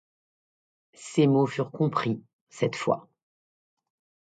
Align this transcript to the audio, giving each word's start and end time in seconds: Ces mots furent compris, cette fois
Ces 0.95 1.27
mots 1.27 1.45
furent 1.45 1.69
compris, 1.69 2.23
cette 2.49 2.75
fois 2.75 3.07